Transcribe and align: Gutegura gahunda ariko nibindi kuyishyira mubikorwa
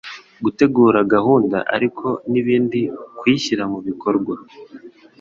Gutegura 0.43 0.99
gahunda 1.13 1.57
ariko 1.75 2.05
nibindi 2.31 2.79
kuyishyira 3.17 3.63
mubikorwa 3.71 4.35